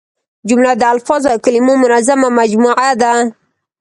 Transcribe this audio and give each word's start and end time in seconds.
جمله 0.47 0.71
د 0.77 0.83
الفاظو 0.93 1.27
او 1.33 1.37
کلیمو 1.45 1.73
منظمه 1.83 2.29
مجموعه 2.39 2.91
ده. 3.01 3.13